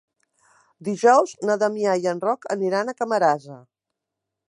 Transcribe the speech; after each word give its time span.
Dijous 0.87 1.35
na 1.49 1.59
Damià 1.65 1.95
i 2.05 2.09
en 2.15 2.25
Roc 2.27 2.51
aniran 2.59 2.91
a 2.95 2.99
Camarasa. 3.03 3.61